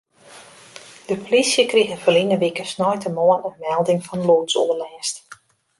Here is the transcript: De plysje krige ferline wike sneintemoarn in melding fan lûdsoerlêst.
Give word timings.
De 1.07 1.17
plysje 1.25 1.63
krige 1.71 1.97
ferline 2.03 2.37
wike 2.43 2.65
sneintemoarn 2.71 3.45
in 3.49 3.55
melding 3.67 4.01
fan 4.07 4.25
lûdsoerlêst. 4.27 5.15